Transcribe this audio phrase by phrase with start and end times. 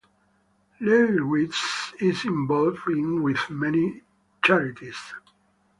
[0.81, 4.01] Leyritz is involved in with many
[4.41, 4.97] charities.